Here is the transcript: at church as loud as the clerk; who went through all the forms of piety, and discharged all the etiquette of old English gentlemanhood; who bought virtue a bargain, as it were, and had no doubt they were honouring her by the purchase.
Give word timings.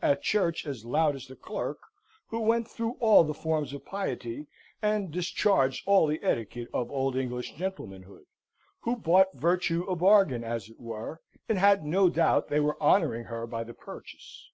at 0.00 0.22
church 0.22 0.66
as 0.66 0.86
loud 0.86 1.14
as 1.14 1.26
the 1.26 1.36
clerk; 1.36 1.78
who 2.28 2.40
went 2.40 2.66
through 2.66 2.96
all 2.98 3.24
the 3.24 3.34
forms 3.34 3.74
of 3.74 3.84
piety, 3.84 4.46
and 4.80 5.10
discharged 5.12 5.82
all 5.86 6.06
the 6.06 6.18
etiquette 6.22 6.68
of 6.72 6.90
old 6.90 7.14
English 7.14 7.52
gentlemanhood; 7.56 8.24
who 8.80 8.96
bought 8.96 9.34
virtue 9.34 9.84
a 9.90 9.94
bargain, 9.94 10.42
as 10.42 10.70
it 10.70 10.80
were, 10.80 11.20
and 11.46 11.58
had 11.58 11.84
no 11.84 12.08
doubt 12.08 12.48
they 12.48 12.58
were 12.58 12.82
honouring 12.82 13.24
her 13.24 13.46
by 13.46 13.62
the 13.62 13.74
purchase. 13.74 14.48